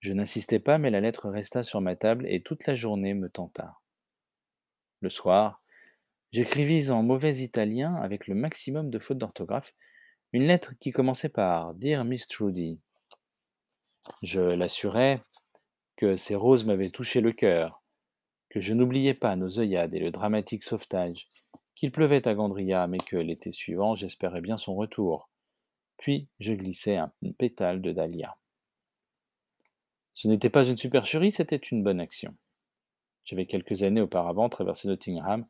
Je 0.00 0.12
n'insistai 0.12 0.58
pas, 0.58 0.78
mais 0.78 0.90
la 0.90 1.00
lettre 1.00 1.28
resta 1.28 1.64
sur 1.64 1.80
ma 1.80 1.96
table 1.96 2.26
et 2.28 2.42
toute 2.42 2.66
la 2.66 2.74
journée 2.74 3.14
me 3.14 3.28
tenta. 3.28 3.80
Le 5.00 5.10
soir, 5.10 5.62
j'écrivis 6.32 6.90
en 6.90 7.02
mauvais 7.02 7.36
italien, 7.36 7.94
avec 7.96 8.26
le 8.26 8.34
maximum 8.34 8.90
de 8.90 8.98
fautes 8.98 9.18
d'orthographe, 9.18 9.74
une 10.32 10.46
lettre 10.46 10.74
qui 10.78 10.92
commençait 10.92 11.28
par 11.28 11.74
Dear 11.74 12.04
Miss 12.04 12.28
Trudy. 12.28 12.80
Je 14.22 14.40
l'assurais 14.40 15.22
que 15.96 16.16
ces 16.16 16.34
roses 16.34 16.64
m'avaient 16.64 16.90
touché 16.90 17.20
le 17.20 17.32
cœur, 17.32 17.82
que 18.50 18.60
je 18.60 18.74
n'oubliais 18.74 19.14
pas 19.14 19.34
nos 19.34 19.58
œillades 19.58 19.94
et 19.94 20.00
le 20.00 20.10
dramatique 20.10 20.62
sauvetage, 20.62 21.28
qu'il 21.76 21.92
pleuvait 21.92 22.26
à 22.26 22.34
Gandria, 22.34 22.88
mais 22.88 22.98
que 22.98 23.16
l'été 23.16 23.52
suivant 23.52 23.94
j'espérais 23.94 24.40
bien 24.40 24.56
son 24.56 24.74
retour. 24.74 25.28
Puis 25.98 26.26
je 26.40 26.52
glissai 26.54 26.96
un 26.96 27.12
pétale 27.38 27.80
de 27.80 27.92
dahlia. 27.92 28.36
Ce 30.14 30.26
n'était 30.26 30.50
pas 30.50 30.66
une 30.66 30.78
supercherie, 30.78 31.30
c'était 31.30 31.56
une 31.56 31.84
bonne 31.84 32.00
action. 32.00 32.34
J'avais 33.24 33.46
quelques 33.46 33.82
années 33.82 34.00
auparavant 34.00 34.48
traversé 34.48 34.88
Nottingham, 34.88 35.46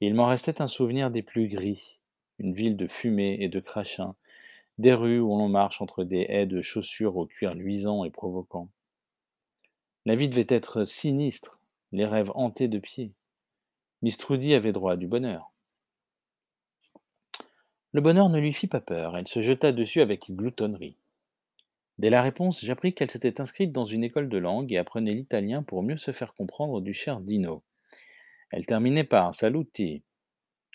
et 0.00 0.06
il 0.06 0.14
m'en 0.14 0.26
restait 0.26 0.62
un 0.62 0.68
souvenir 0.68 1.10
des 1.10 1.22
plus 1.22 1.48
gris, 1.48 1.98
une 2.38 2.54
ville 2.54 2.76
de 2.76 2.86
fumée 2.86 3.38
et 3.40 3.48
de 3.48 3.60
crachin, 3.60 4.14
des 4.78 4.94
rues 4.94 5.20
où 5.20 5.36
l'on 5.36 5.48
marche 5.48 5.80
entre 5.80 6.04
des 6.04 6.26
haies 6.28 6.46
de 6.46 6.62
chaussures 6.62 7.16
au 7.16 7.26
cuir 7.26 7.54
luisant 7.54 8.04
et 8.04 8.10
provoquant. 8.10 8.68
La 10.04 10.16
vie 10.16 10.28
devait 10.28 10.46
être 10.48 10.84
sinistre, 10.84 11.58
les 11.92 12.06
rêves 12.06 12.32
hantés 12.34 12.68
de 12.68 12.78
pieds. 12.78 13.12
Miss 14.02 14.18
avait 14.30 14.72
droit 14.72 14.92
à 14.92 14.96
du 14.96 15.06
bonheur. 15.06 15.53
Le 17.94 18.00
bonheur 18.00 18.28
ne 18.28 18.40
lui 18.40 18.52
fit 18.52 18.66
pas 18.66 18.80
peur, 18.80 19.16
elle 19.16 19.28
se 19.28 19.40
jeta 19.40 19.70
dessus 19.70 20.00
avec 20.00 20.28
gloutonnerie. 20.28 20.96
Dès 21.98 22.10
la 22.10 22.22
réponse, 22.22 22.64
j'appris 22.64 22.92
qu'elle 22.92 23.08
s'était 23.08 23.40
inscrite 23.40 23.70
dans 23.70 23.84
une 23.84 24.02
école 24.02 24.28
de 24.28 24.36
langue 24.36 24.72
et 24.72 24.78
apprenait 24.78 25.12
l'italien 25.12 25.62
pour 25.62 25.84
mieux 25.84 25.96
se 25.96 26.10
faire 26.10 26.34
comprendre 26.34 26.80
du 26.80 26.92
cher 26.92 27.20
Dino. 27.20 27.62
Elle 28.50 28.66
terminait 28.66 29.04
par 29.04 29.32
Saluti. 29.32 30.02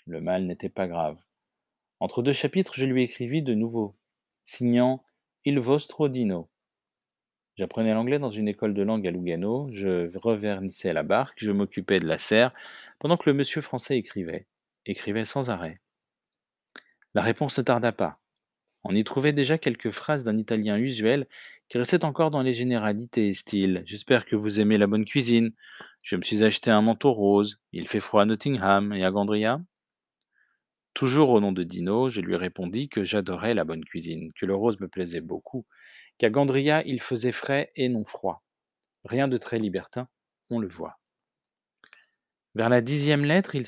Le 0.06 0.22
mal 0.22 0.46
n'était 0.46 0.70
pas 0.70 0.88
grave. 0.88 1.18
Entre 1.98 2.22
deux 2.22 2.32
chapitres, 2.32 2.72
je 2.74 2.86
lui 2.86 3.02
écrivis 3.02 3.42
de 3.42 3.52
nouveau, 3.52 3.94
signant 4.44 5.04
Il 5.44 5.60
vostro 5.60 6.08
Dino. 6.08 6.48
J'apprenais 7.56 7.92
l'anglais 7.92 8.18
dans 8.18 8.30
une 8.30 8.48
école 8.48 8.72
de 8.72 8.80
langue 8.80 9.06
à 9.06 9.10
Lugano, 9.10 9.68
je 9.72 10.10
revernissais 10.16 10.94
la 10.94 11.02
barque, 11.02 11.36
je 11.36 11.52
m'occupais 11.52 12.00
de 12.00 12.06
la 12.06 12.16
serre, 12.16 12.54
pendant 12.98 13.18
que 13.18 13.28
le 13.28 13.36
monsieur 13.36 13.60
français 13.60 13.98
écrivait, 13.98 14.46
écrivait 14.86 15.26
sans 15.26 15.50
arrêt. 15.50 15.74
La 17.14 17.22
réponse 17.22 17.58
ne 17.58 17.64
tarda 17.64 17.92
pas. 17.92 18.20
On 18.84 18.94
y 18.94 19.04
trouvait 19.04 19.32
déjà 19.32 19.58
quelques 19.58 19.90
phrases 19.90 20.24
d'un 20.24 20.38
italien 20.38 20.78
usuel 20.78 21.26
qui 21.68 21.78
restaient 21.78 22.04
encore 22.04 22.30
dans 22.30 22.42
les 22.42 22.54
généralités, 22.54 23.34
style 23.34 23.82
J'espère 23.84 24.24
que 24.24 24.36
vous 24.36 24.60
aimez 24.60 24.78
la 24.78 24.86
bonne 24.86 25.04
cuisine. 25.04 25.52
Je 26.02 26.16
me 26.16 26.22
suis 26.22 26.44
acheté 26.44 26.70
un 26.70 26.82
manteau 26.82 27.12
rose. 27.12 27.60
Il 27.72 27.88
fait 27.88 28.00
froid 28.00 28.22
à 28.22 28.24
Nottingham 28.24 28.92
et 28.92 29.04
à 29.04 29.10
Gandria? 29.10 29.60
Toujours 30.94 31.30
au 31.30 31.40
nom 31.40 31.52
de 31.52 31.64
Dino, 31.64 32.08
je 32.08 32.20
lui 32.20 32.36
répondis 32.36 32.88
que 32.88 33.02
j'adorais 33.02 33.54
la 33.54 33.64
bonne 33.64 33.84
cuisine, 33.84 34.32
que 34.34 34.46
le 34.46 34.54
rose 34.54 34.80
me 34.80 34.88
plaisait 34.88 35.20
beaucoup, 35.20 35.66
qu'à 36.18 36.30
Gandria 36.30 36.84
il 36.86 37.00
faisait 37.00 37.32
frais 37.32 37.72
et 37.76 37.88
non 37.88 38.04
froid. 38.04 38.44
Rien 39.04 39.26
de 39.28 39.36
très 39.36 39.58
libertin, 39.58 40.08
on 40.48 40.60
le 40.60 40.68
voit. 40.68 40.99
Vers 42.54 42.68
la 42.68 42.80
dixième 42.80 43.24
lettre, 43.24 43.54
elle 43.54 43.66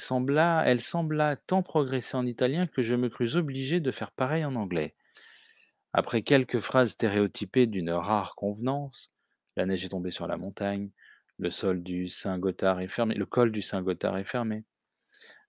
sembla 0.81 1.37
tant 1.47 1.63
progresser 1.63 2.17
en 2.17 2.27
italien 2.27 2.67
que 2.67 2.83
je 2.83 2.95
me 2.95 3.09
crus 3.09 3.37
obligé 3.37 3.81
de 3.81 3.91
faire 3.91 4.13
pareil 4.13 4.45
en 4.45 4.55
anglais. 4.55 4.95
Après 5.93 6.23
quelques 6.23 6.59
phrases 6.59 6.91
stéréotypées 6.93 7.67
d'une 7.67 7.91
rare 7.91 8.35
convenance, 8.35 9.11
la 9.57 9.67
neige 9.67 9.85
est 9.85 9.91
tombée 9.91 10.11
sur 10.11 10.27
la 10.27 10.37
montagne, 10.37 10.91
le 11.39 11.49
le 11.49 13.25
col 13.27 13.53
du 13.53 13.63
Saint-Gothard 13.63 14.19
est 14.19 14.25
fermé. 14.25 14.65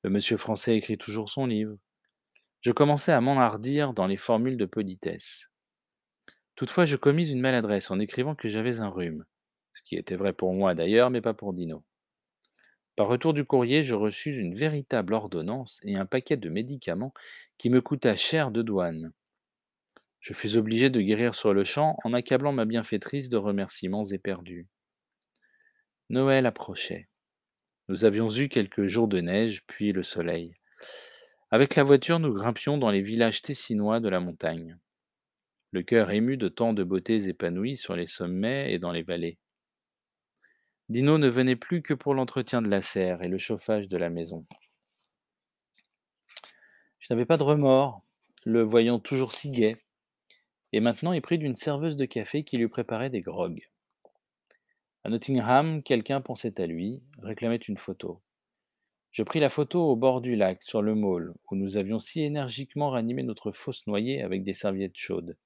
Le 0.04 0.10
monsieur 0.10 0.38
français 0.38 0.75
écrit 0.75 0.98
toujours 0.98 1.30
son 1.30 1.46
livre. 1.46 1.78
Je 2.62 2.72
commençai 2.72 3.12
à 3.12 3.22
m'enhardir 3.22 3.94
dans 3.94 4.08
les 4.08 4.18
formules 4.18 4.58
de 4.58 4.66
politesse. 4.66 5.50
Toutefois, 6.56 6.86
je 6.86 6.98
commis 6.98 7.30
une 7.30 7.42
maladresse 7.42 7.92
en 7.92 8.00
écrivant 8.00 8.34
que 8.34 8.48
j'avais 8.48 8.80
un 8.80 8.90
rhume, 8.90 9.24
ce 9.74 9.82
qui 9.84 9.98
était 9.98 10.16
vrai 10.16 10.34
pour 10.34 10.54
moi 10.54 10.74
d'ailleurs, 10.74 11.12
mais 11.12 11.22
pas 11.22 11.36
pour 11.36 11.54
Dino. 11.54 11.84
Par 12.96 13.08
retour 13.08 13.34
du 13.34 13.44
courrier, 13.44 13.84
je 13.84 13.96
reçus 13.96 14.38
une 14.38 14.54
véritable 14.54 15.14
ordonnance 15.14 15.80
et 15.84 15.96
un 15.96 16.06
paquet 16.06 16.38
de 16.38 16.50
médicaments 16.50 17.14
qui 17.58 17.70
me 17.72 17.82
coûta 17.82 18.16
cher 18.16 18.52
de 18.52 18.62
douane. 18.62 19.14
Je 20.20 20.34
fus 20.34 20.56
obligé 20.58 20.90
de 20.90 21.02
guérir 21.02 21.34
sur 21.34 21.54
le 21.54 21.64
champ 21.64 21.98
en 22.04 22.14
accablant 22.14 22.54
ma 22.54 22.66
bienfaitrice 22.66 23.30
de 23.30 23.38
remerciements 23.38 24.06
éperdus. 24.06 24.68
Noël 26.10 26.46
approchait. 26.46 27.10
Nous 27.90 28.06
avions 28.06 28.30
eu 28.30 28.48
quelques 28.48 28.86
jours 28.86 29.08
de 29.08 29.20
neige, 29.20 29.64
puis 29.66 29.92
le 29.92 30.04
soleil. 30.04 30.56
Avec 31.50 31.76
la 31.76 31.84
voiture, 31.84 32.20
nous 32.20 32.34
grimpions 32.34 32.78
dans 32.78 32.92
les 32.92 33.02
villages 33.02 33.42
tessinois 33.42 34.00
de 34.00 34.10
la 34.10 34.20
montagne. 34.20 34.78
Le 35.72 35.82
cœur 35.82 36.12
ému 36.12 36.38
de 36.38 36.48
tant 36.48 36.74
de 36.74 36.84
beautés 36.84 37.28
épanouies 37.28 37.78
sur 37.78 37.96
les 37.96 38.08
sommets 38.08 38.72
et 38.72 38.80
dans 38.80 38.92
les 38.92 39.04
vallées. 39.04 39.40
Dino 40.90 41.18
ne 41.18 41.28
venait 41.28 41.56
plus 41.56 41.82
que 41.82 41.94
pour 41.94 42.13
l'entretien 42.13 42.62
de 42.62 42.70
la 42.70 42.82
serre 42.82 43.22
et 43.24 43.30
le 43.30 43.38
chauffage 43.38 43.88
de 43.88 43.98
la 43.98 44.10
maison. 44.10 44.44
Je 47.00 47.08
n'avais 47.10 47.25
pas 47.25 47.38
de 47.38 47.44
remords, 47.44 48.02
le 48.46 48.63
voyant 48.63 49.00
toujours 49.00 49.34
si 49.34 49.52
gai, 49.52 49.78
et 50.74 50.80
maintenant 50.80 51.13
épris 51.13 51.38
d'une 51.38 51.56
serveuse 51.56 51.98
de 51.98 52.06
café 52.06 52.44
qui 52.44 52.58
lui 52.58 52.68
préparait 52.68 53.10
des 53.10 53.22
grogues. 53.22 53.70
À 55.06 55.10
Nottingham, 55.10 55.84
quelqu'un 55.84 56.22
pensait 56.22 56.60
à 56.60 56.66
lui, 56.66 57.02
réclamait 57.22 57.58
une 57.58 57.78
photo. 57.78 58.22
Je 59.12 59.22
pris 59.24 59.40
la 59.40 59.50
photo 59.50 59.82
au 59.82 59.96
bord 59.96 60.22
du 60.22 60.36
lac, 60.36 60.63
sur 60.63 60.82
le 60.82 60.96
môle, 60.96 61.34
où 61.52 61.56
nous 61.56 61.78
avions 61.78 62.00
si 62.00 62.22
énergiquement 62.22 62.90
ranimé 62.90 63.24
notre 63.24 63.52
fausse 63.52 63.86
noyée 63.86 64.22
avec 64.22 64.44
des 64.44 64.54
serviettes 64.54 64.98
chaudes. 64.98 65.38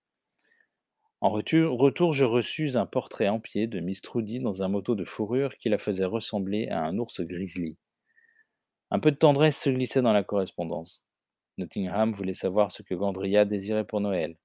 En 1.19 1.31
retour, 1.31 2.13
je 2.13 2.25
reçus 2.25 2.77
un 2.77 2.85
portrait 2.85 3.27
en 3.27 3.39
pied 3.39 3.65
de 3.65 3.79
Miss 3.79 4.01
Trudy 4.01 4.39
dans 4.39 4.61
un 4.61 4.67
moto 4.67 4.93
de 4.93 5.03
fourrure 5.03 5.57
qui 5.57 5.67
la 5.67 5.79
faisait 5.79 6.05
ressembler 6.05 6.67
à 6.67 6.83
un 6.83 6.97
ours 6.99 7.21
grizzly. 7.21 7.75
Un 8.91 8.99
peu 8.99 9.09
de 9.09 9.17
tendresse 9.17 9.59
se 9.59 9.71
glissait 9.71 10.03
dans 10.03 10.13
la 10.13 10.23
correspondance. 10.23 11.03
Nottingham 11.57 12.11
voulait 12.11 12.35
savoir 12.35 12.71
ce 12.71 12.83
que 12.83 12.93
Gandria 12.93 13.45
désirait 13.45 13.83
pour 13.83 13.99
Noël. 13.99 14.37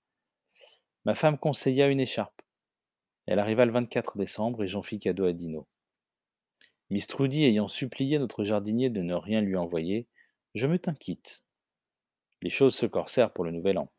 Ma 1.04 1.14
femme 1.14 1.36
conseilla 1.36 1.88
une 1.88 2.00
écharpe. 2.00 2.40
Elle 3.26 3.38
arriva 3.38 3.66
le 3.66 3.72
24 3.72 4.16
décembre 4.16 4.64
et 4.64 4.68
j'en 4.68 4.82
fis 4.82 4.98
cadeau 4.98 5.26
à 5.26 5.34
Dino. 5.34 5.68
Miss 6.88 7.06
Trudy 7.06 7.44
ayant 7.44 7.68
supplié 7.68 8.18
notre 8.18 8.44
jardinier 8.44 8.88
de 8.88 9.02
ne 9.02 9.14
rien 9.14 9.42
lui 9.42 9.56
envoyer, 9.56 10.08
je 10.54 10.66
me 10.66 10.78
tins 10.78 10.94
quitte. 10.94 11.44
Les 12.40 12.50
choses 12.50 12.74
se 12.74 12.86
corsèrent 12.86 13.32
pour 13.32 13.44
le 13.44 13.50
nouvel 13.50 13.76
an. 13.76 13.92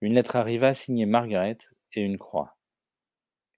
Une 0.00 0.14
lettre 0.14 0.36
arriva 0.36 0.72
signée 0.72 1.06
Margaret 1.06 1.58
et 1.96 2.02
une 2.02 2.18
croix. 2.18 2.56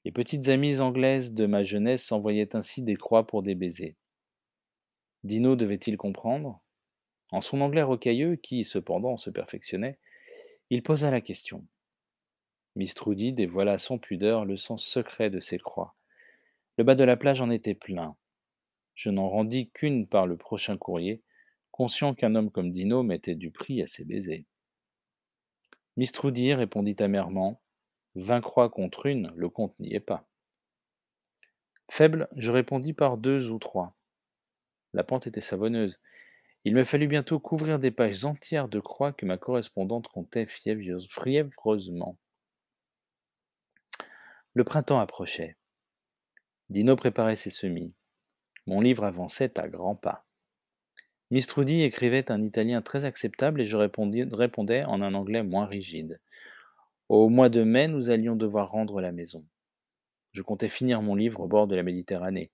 Les 0.04 0.12
petites 0.12 0.48
amies 0.48 0.80
anglaises 0.80 1.34
de 1.34 1.46
ma 1.46 1.62
jeunesse 1.62 2.04
s'envoyaient 2.04 2.56
ainsi 2.56 2.82
des 2.82 2.96
croix 2.96 3.26
pour 3.26 3.42
des 3.42 3.54
baisers. 3.54 3.96
Dino 5.24 5.56
devait-il 5.56 5.96
comprendre? 5.96 6.62
En 7.30 7.42
son 7.42 7.60
anglais 7.60 7.82
rocailleux, 7.82 8.36
qui 8.36 8.64
cependant 8.64 9.18
se 9.18 9.28
perfectionnait, 9.28 9.98
il 10.70 10.82
posa 10.82 11.10
la 11.10 11.20
question. 11.20 11.66
Miss 12.76 12.94
dévoila 12.94 13.76
sans 13.76 13.98
pudeur 13.98 14.44
le 14.44 14.56
sens 14.56 14.86
secret 14.86 15.30
de 15.30 15.40
ces 15.40 15.58
croix. 15.58 15.96
Le 16.76 16.84
bas 16.84 16.94
de 16.94 17.04
la 17.04 17.16
plage 17.16 17.40
en 17.40 17.50
était 17.50 17.74
plein. 17.74 18.16
Je 18.94 19.10
n'en 19.10 19.28
rendis 19.28 19.70
qu'une 19.70 20.06
par 20.06 20.26
le 20.26 20.36
prochain 20.36 20.76
courrier, 20.76 21.22
conscient 21.72 22.14
qu'un 22.14 22.34
homme 22.34 22.50
comme 22.50 22.70
Dino 22.70 23.02
mettait 23.02 23.34
du 23.34 23.50
prix 23.50 23.82
à 23.82 23.86
ses 23.86 24.04
baisers. 24.04 24.46
Miss 25.96 26.12
répondit 26.16 26.96
amèrement 27.00 27.60
Vingt 28.14 28.40
croix 28.40 28.68
contre 28.70 29.06
une, 29.06 29.32
le 29.36 29.48
compte 29.48 29.78
n'y 29.78 29.94
est 29.94 30.00
pas. 30.00 30.28
Faible, 31.90 32.28
je 32.36 32.50
répondis 32.50 32.92
par 32.92 33.16
deux 33.16 33.50
ou 33.50 33.58
trois. 33.58 33.94
La 34.92 35.04
pente 35.04 35.26
était 35.26 35.40
savonneuse. 35.40 35.98
Il 36.64 36.74
me 36.74 36.84
fallut 36.84 37.06
bientôt 37.06 37.38
couvrir 37.38 37.78
des 37.78 37.90
pages 37.90 38.24
entières 38.24 38.68
de 38.68 38.80
croix 38.80 39.12
que 39.12 39.24
ma 39.24 39.38
correspondante 39.38 40.08
comptait 40.08 40.46
fiévreusement. 40.46 42.18
Le 44.54 44.64
printemps 44.64 44.98
approchait. 44.98 45.56
Dino 46.68 46.96
préparait 46.96 47.36
ses 47.36 47.50
semis. 47.50 47.94
Mon 48.66 48.80
livre 48.80 49.04
avançait 49.04 49.58
à 49.58 49.68
grands 49.68 49.96
pas. 49.96 50.26
Miss 51.30 51.46
Trudy 51.46 51.82
écrivait 51.82 52.30
un 52.30 52.42
italien 52.42 52.82
très 52.82 53.04
acceptable 53.04 53.60
et 53.60 53.66
je 53.66 53.76
répondais 53.76 54.84
en 54.84 55.00
un 55.00 55.14
anglais 55.14 55.42
moins 55.42 55.66
rigide. 55.66 56.20
Au 57.08 57.30
mois 57.30 57.48
de 57.48 57.62
mai, 57.62 57.88
nous 57.88 58.10
allions 58.10 58.36
devoir 58.36 58.70
rendre 58.70 59.00
la 59.00 59.12
maison. 59.12 59.46
Je 60.32 60.42
comptais 60.42 60.68
finir 60.68 61.00
mon 61.00 61.14
livre 61.14 61.40
au 61.40 61.48
bord 61.48 61.66
de 61.66 61.74
la 61.74 61.82
Méditerranée. 61.82 62.50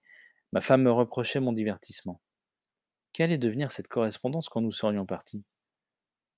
Ma 0.53 0.61
femme 0.61 0.83
me 0.83 0.93
reprochait 0.93 1.41
mon 1.41 1.53
divertissement. 1.53 2.21
Qu'allait 3.13 3.39
devenir 3.39 3.73
cette 3.73 3.89
correspondance 3.89 4.49
quand 4.49 4.61
nous 4.61 4.71
serions 4.71 5.07
partis? 5.07 5.43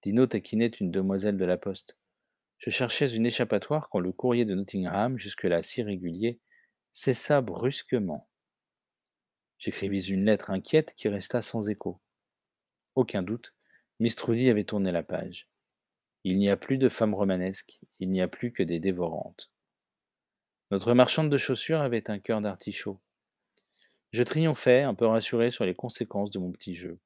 Dino 0.01 0.27
taquinait 0.27 0.69
une 0.69 0.91
demoiselle 0.91 1.37
de 1.37 1.45
la 1.45 1.59
poste. 1.59 1.99
Je 2.57 2.71
cherchais 2.71 3.15
une 3.15 3.27
échappatoire 3.27 3.91
quand 3.91 4.01
le 4.01 4.13
courrier 4.13 4.47
de 4.47 4.55
Nottingham, 4.55 5.19
jusque-là 5.19 5.63
si 5.63 5.83
régulier, 5.83 6.41
cessa 6.93 7.43
brusquement. 7.43 8.31
J'écrivis 9.59 10.09
une 10.09 10.25
lettre 10.25 10.51
inquiète 10.51 10.95
qui 10.95 11.09
resta 11.09 11.43
sans 11.43 11.69
écho. 11.69 12.01
Aucun 12.95 13.23
doute, 13.23 13.55
Miss 14.01 14.17
Trudy 14.17 14.49
avait 14.49 14.65
tourné 14.65 14.91
la 14.91 15.03
page. 15.03 15.51
Il 16.29 16.39
n'y 16.39 16.51
a 16.51 16.57
plus 16.57 16.77
de 16.77 16.89
femmes 16.89 17.15
romanesques, 17.15 17.79
il 18.01 18.11
n'y 18.11 18.21
a 18.21 18.27
plus 18.27 18.51
que 18.51 18.65
des 18.65 18.81
dévorantes. 18.81 19.53
Notre 20.73 20.93
marchande 20.93 21.31
de 21.31 21.39
chaussures 21.39 21.81
avait 21.81 22.11
un 22.11 22.19
cœur 22.19 22.41
d'artichaut. 22.41 23.01
Je 24.11 24.25
triomphais, 24.25 24.83
un 24.83 24.97
peu 24.97 25.07
rassuré 25.07 25.53
sur 25.53 25.65
les 25.65 25.77
conséquences 25.77 26.33
de 26.33 26.41
mon 26.41 26.51
petit 26.51 26.75
jeu. 26.75 26.99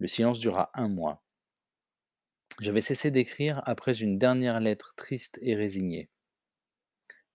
Le 0.00 0.08
silence 0.08 0.40
dura 0.40 0.72
un 0.74 0.88
mois. 0.88 1.22
J'avais 2.58 2.80
cessé 2.80 3.12
d'écrire 3.12 3.62
après 3.66 4.00
une 4.00 4.18
dernière 4.18 4.58
lettre 4.58 4.94
triste 4.96 5.38
et 5.40 5.54
résignée. 5.54 6.10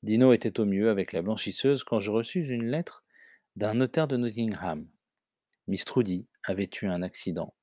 Dino 0.01 0.33
était 0.33 0.59
au 0.59 0.65
mieux 0.65 0.89
avec 0.89 1.13
la 1.13 1.21
blanchisseuse 1.21 1.85
quand 1.85 2.01
je 2.01 2.11
reçus 2.11 2.45
une 2.49 2.69
lettre 2.69 3.05
d'un 3.55 3.75
notaire 3.75 4.09
de 4.09 4.17
Nottingham. 4.17 4.85
Miss 5.67 5.85
Trudy 5.85 6.27
avait 6.43 6.69
eu 6.81 6.87
un 6.87 7.03
accident. 7.03 7.53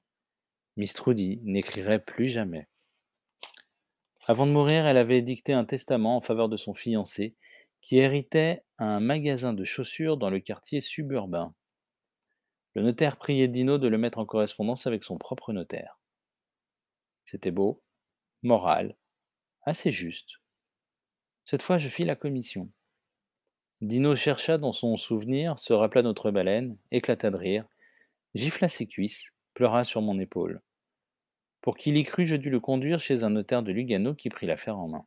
Miss 0.79 0.95
Trudy 0.95 1.39
n'écrirait 1.43 2.03
plus 2.03 2.29
jamais. 2.29 2.67
Avant 4.27 4.47
de 4.47 4.53
mourir, 4.53 4.87
elle 4.87 4.99
avait 4.99 5.23
dicté 5.23 5.53
un 5.53 5.65
testament 5.65 6.17
en 6.17 6.21
faveur 6.21 6.49
de 6.49 6.57
son 6.57 6.75
fiancé, 6.75 7.35
qui 7.81 7.99
héritait 7.99 8.63
un 8.79 9.01
magasin 9.01 9.53
de 9.55 9.65
chaussures 9.65 10.19
dans 10.19 10.31
le 10.31 10.41
quartier 10.41 10.81
suburbain. 10.81 11.55
Le 12.75 12.83
notaire 12.83 13.17
priait 13.17 13.49
Dino 13.49 13.79
de 13.79 13.89
le 13.89 13.99
mettre 13.99 14.19
en 14.19 14.27
correspondance 14.27 14.87
avec 14.87 15.05
son 15.05 15.19
propre 15.19 15.53
notaire. 15.53 15.99
C'était 17.25 17.51
beau, 17.51 17.83
moral, 18.43 18.97
assez 19.63 19.91
juste. 19.91 20.41
Cette 21.47 21.63
fois, 21.63 21.79
je 21.79 21.89
fis 21.89 22.05
la 22.05 22.17
commission. 22.17 22.71
Dino 23.81 24.15
chercha 24.15 24.59
dans 24.59 24.73
son 24.73 24.97
souvenir, 24.97 25.59
se 25.59 25.73
rappela 25.73 26.03
notre 26.03 26.31
baleine, 26.31 26.77
éclata 26.91 27.31
de 27.31 27.37
rire, 27.37 27.65
gifla 28.35 28.69
ses 28.69 28.87
cuisses, 28.87 29.33
pleura 29.55 29.85
sur 29.85 30.03
mon 30.03 30.19
épaule. 30.19 30.61
Pour 31.61 31.77
qu'il 31.77 31.97
y 31.97 32.05
crût, 32.05 32.27
je 32.27 32.37
dus 32.37 32.51
le 32.51 32.61
conduire 32.61 33.01
chez 33.01 33.23
un 33.23 33.31
notaire 33.31 33.63
de 33.63 33.73
Lugano 33.73 34.15
qui 34.15 34.31
prit 34.31 34.47
l'affaire 34.47 34.79
en 34.79 34.89
main. 34.89 35.07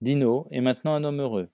Dino 0.00 0.46
est 0.50 0.60
maintenant 0.60 0.94
un 0.94 1.04
homme 1.04 1.20
heureux. 1.20 1.50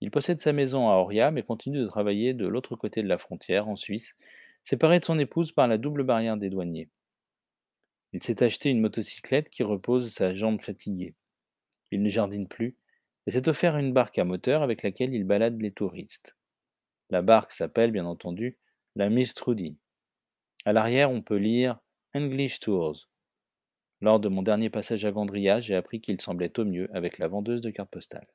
Il 0.00 0.10
possède 0.10 0.40
sa 0.40 0.52
maison 0.52 0.88
à 0.88 0.94
Oria, 0.94 1.30
mais 1.30 1.42
continue 1.42 1.78
de 1.78 1.86
travailler 1.86 2.34
de 2.34 2.46
l'autre 2.46 2.76
côté 2.76 3.02
de 3.02 3.08
la 3.08 3.18
frontière, 3.18 3.68
en 3.68 3.76
Suisse, 3.76 4.14
séparé 4.62 5.00
de 5.00 5.04
son 5.04 5.18
épouse 5.18 5.52
par 5.52 5.66
la 5.66 5.78
double 5.78 6.04
barrière 6.04 6.36
des 6.36 6.50
douaniers. 6.50 6.90
Il 8.12 8.22
s'est 8.22 8.42
acheté 8.42 8.70
une 8.70 8.80
motocyclette 8.80 9.50
qui 9.50 9.62
repose 9.62 10.12
sa 10.12 10.34
jambe 10.34 10.60
fatiguée. 10.60 11.14
Il 11.90 12.02
ne 12.02 12.08
jardine 12.08 12.46
plus, 12.46 12.76
et 13.26 13.30
s'est 13.30 13.48
offert 13.48 13.76
une 13.76 13.92
barque 13.92 14.18
à 14.18 14.24
moteur 14.24 14.62
avec 14.62 14.82
laquelle 14.82 15.14
il 15.14 15.24
balade 15.24 15.60
les 15.60 15.72
touristes. 15.72 16.36
La 17.10 17.22
barque 17.22 17.52
s'appelle, 17.52 17.90
bien 17.90 18.06
entendu, 18.06 18.58
la 18.94 19.08
Miss 19.08 19.34
Trudy. 19.34 19.76
À 20.64 20.72
l'arrière, 20.72 21.10
on 21.10 21.22
peut 21.22 21.36
lire 21.36 21.78
English 22.16 22.60
Tours. 22.60 23.10
Lors 24.00 24.18
de 24.20 24.30
mon 24.30 24.40
dernier 24.40 24.70
passage 24.70 25.04
à 25.04 25.12
Gondria, 25.12 25.60
j'ai 25.60 25.74
appris 25.74 26.00
qu'il 26.00 26.18
semblait 26.18 26.58
au 26.58 26.64
mieux 26.64 26.88
avec 26.96 27.18
la 27.18 27.28
vendeuse 27.28 27.60
de 27.60 27.68
cartes 27.68 27.90
postales. 27.90 28.26